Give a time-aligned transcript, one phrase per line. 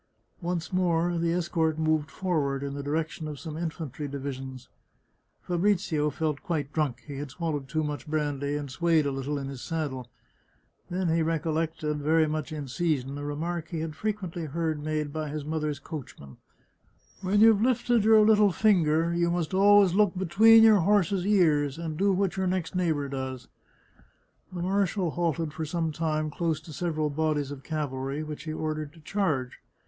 [0.41, 4.67] Once more the escort moved forward, in the direction of some infantry divisions.
[5.43, 9.47] Fabrizio felt quite drunk; he had swallowed too much brandy, and swayed a little in
[9.47, 10.09] his sad dle.
[10.89, 15.29] Then he recollected, very much in season, a remark he had frequently heard made by
[15.29, 16.37] his mother's coachman:"
[17.21, 21.95] When you've lifted your little finger you must always look between your horse's ears, and
[21.95, 25.63] do what your next 47 The Chartreuse of Parma neighbour does." The marshal halted for
[25.65, 29.59] some time close to several bodies of cavalry, which he ordered to charge.